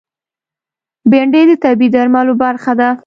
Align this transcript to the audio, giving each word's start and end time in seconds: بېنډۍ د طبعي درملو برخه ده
بېنډۍ 1.09 1.43
د 1.47 1.51
طبعي 1.63 1.87
درملو 1.93 2.33
برخه 2.43 2.73
ده 2.79 2.89